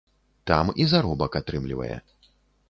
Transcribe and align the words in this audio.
Там 0.51 0.71
і 0.85 0.87
заробак 0.93 1.37
атрымлівае. 1.41 1.91